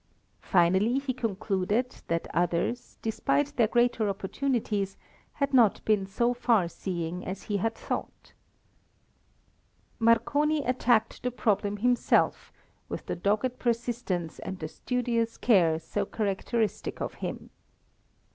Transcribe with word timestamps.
Finally 0.41 0.97
he 0.97 1.13
concluded 1.13 1.97
that 2.07 2.27
others, 2.33 2.97
despite 3.03 3.55
their 3.55 3.67
greater 3.67 4.09
opportunities, 4.09 4.97
had 5.33 5.53
not 5.53 5.79
been 5.85 6.07
so 6.07 6.33
far 6.33 6.67
seeing 6.67 7.23
as 7.23 7.43
he 7.43 7.57
had 7.57 7.75
thought. 7.75 8.33
Marconi 9.99 10.63
attacked 10.65 11.21
the 11.21 11.29
problem 11.29 11.77
himself 11.77 12.51
with 12.89 13.05
the 13.05 13.15
dogged 13.15 13.59
persistence 13.59 14.39
and 14.39 14.57
the 14.57 14.67
studious 14.67 15.37
care 15.37 15.77
so 15.77 16.03
characteristic 16.03 16.99
of 16.99 17.13
him. 17.21 17.51